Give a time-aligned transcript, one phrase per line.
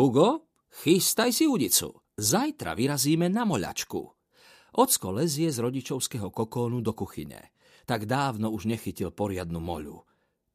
[0.00, 0.48] Hugo,
[0.80, 1.92] chystaj si udicu.
[2.16, 4.00] Zajtra vyrazíme na moľačku.
[4.80, 7.52] Ocko lezie z rodičovského kokónu do kuchyne.
[7.84, 10.00] Tak dávno už nechytil poriadnu moľu.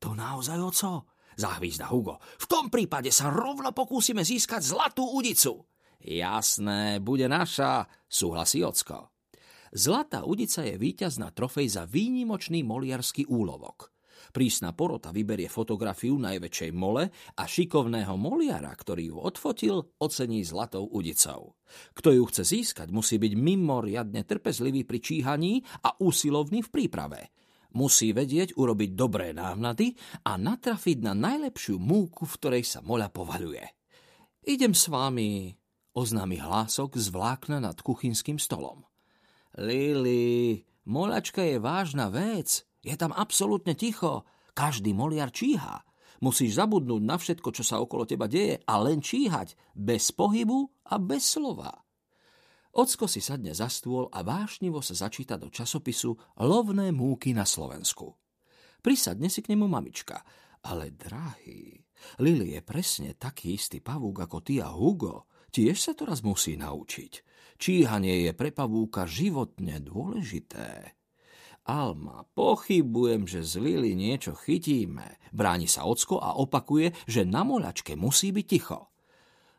[0.02, 1.14] To naozaj, oco?
[1.38, 2.18] Zahvízda Hugo.
[2.42, 5.62] V tom prípade sa rovno pokúsime získať zlatú udicu.
[6.02, 9.14] Jasné, bude naša, súhlasí ocko.
[9.70, 13.94] Zlatá udica je víťazná trofej za výnimočný moliarský úlovok.
[14.32, 21.56] Prísna porota vyberie fotografiu najväčšej mole a šikovného moliara, ktorý ju odfotil, ocení zlatou udicou.
[21.96, 27.22] Kto ju chce získať, musí byť mimoriadne trpezlivý pri číhaní a úsilovný v príprave.
[27.76, 33.66] Musí vedieť urobiť dobré návnady a natrafiť na najlepšiu múku, v ktorej sa moľa povaľuje.
[34.48, 35.52] Idem s vami,
[35.92, 38.88] oznámi hlások z vlákna nad kuchynským stolom.
[39.60, 42.64] Lili, molačka je vážna vec.
[42.86, 44.30] Je tam absolútne ticho.
[44.54, 45.82] Každý moliar číha.
[46.22, 50.96] Musíš zabudnúť na všetko, čo sa okolo teba deje a len číhať, bez pohybu a
[51.02, 51.74] bez slova.
[52.76, 58.16] Ocko si sadne za stôl a vášnivo sa začíta do časopisu Lovné múky na Slovensku.
[58.80, 60.22] Prisadne si k nemu mamička.
[60.66, 61.78] Ale drahý,
[62.22, 65.30] Lili je presne taký istý pavúk ako ty a Hugo.
[65.50, 67.12] Tiež sa to raz musí naučiť.
[67.56, 70.98] Číhanie je pre pavúka životne dôležité.
[71.64, 75.18] Alma, pochybujem, že z Lily niečo chytíme.
[75.32, 78.92] Bráni sa ocko a opakuje, že na moľačke musí byť ticho.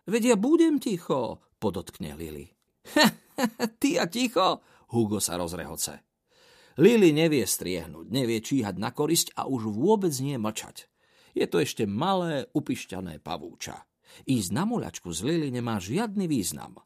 [0.06, 2.52] Veď ja budem ticho, podotkne Lily.
[3.83, 4.62] ty a ticho,
[4.94, 6.06] Hugo sa rozrehoce.
[6.78, 10.86] Lily nevie striehnúť, nevie číhať na korisť a už vôbec nie mlčať.
[11.34, 13.84] Je to ešte malé, upišťané pavúča.
[14.24, 16.80] Ísť na moľačku z Lily nemá žiadny význam.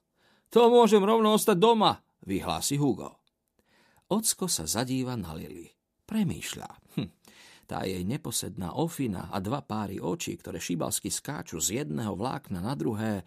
[0.50, 3.19] To môžem rovno ostať doma, vyhlási Hugo.
[4.10, 5.70] Ocko sa zadíva na Lily.
[6.02, 6.98] Premýšľa.
[6.98, 7.10] Hm.
[7.70, 12.74] Tá jej neposedná ofina a dva páry očí, ktoré šibalsky skáču z jedného vlákna na
[12.74, 13.22] druhé.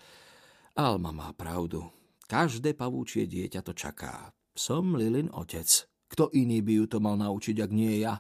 [0.76, 1.88] Alma má pravdu.
[2.28, 4.36] Každé pavúčie dieťa to čaká.
[4.52, 5.88] Som Lilin otec.
[6.11, 8.20] Kto iný by ju to mal naučiť, ak nie ja?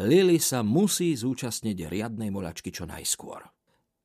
[0.00, 3.44] Lily sa musí zúčastniť riadnej moľačky čo najskôr.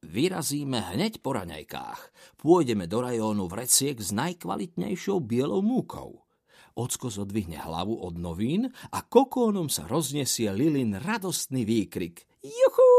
[0.04, 2.02] Vyrazíme hneď po raňajkách.
[2.44, 6.27] Pôjdeme do rajónu vreciek s najkvalitnejšou bielou múkou.
[6.78, 12.30] Ocko zodvihne hlavu od novín a kokónom sa roznesie Lilin radostný výkrik.
[12.46, 12.94] Juchú!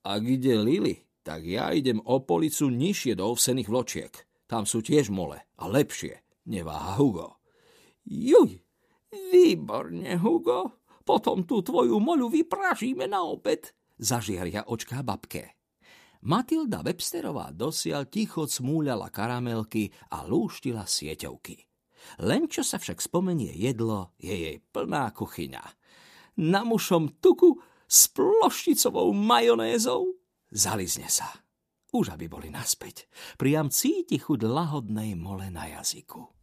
[0.00, 4.14] Ak ide Lili, tak ja idem o policu nižšie do ovsených vločiek.
[4.48, 7.36] Tam sú tiež mole a lepšie, neváha Hugo.
[8.08, 8.64] Juj,
[9.12, 10.80] výborne, Hugo.
[11.04, 15.56] Potom tú tvoju moľu vypražíme na obed zažiaria očká babke.
[16.26, 21.65] Matilda Websterová dosiaľ ticho cmúľala karamelky a lúštila sieťovky.
[22.22, 25.64] Len čo sa však spomenie jedlo, je jej plná kuchyňa.
[26.42, 27.56] Na mušom tuku
[27.86, 30.16] s plošticovou majonézou
[30.52, 31.28] zalizne sa.
[31.94, 33.08] Už aby boli naspäť.
[33.40, 36.35] Priam cíti chuť lahodnej mole na jazyku.